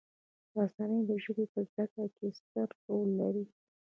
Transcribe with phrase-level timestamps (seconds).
[0.57, 3.45] رسنۍ د ژبې په زده کړې کې ستر رول لري.